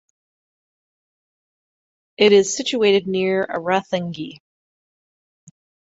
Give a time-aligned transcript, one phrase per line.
[2.17, 4.41] It is situated near Aranthangi.